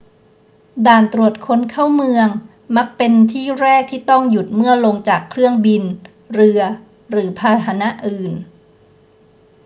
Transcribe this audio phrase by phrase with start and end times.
[0.87, 2.27] ด่านตรวจคนเข้าเมือง
[2.75, 5.83] มักเป็นที่แรกที่ต้องหยุดเมื่อลงจากเครื่องบิน
[6.33, 6.61] เรือ
[7.11, 8.33] หรือพาหนะอื่น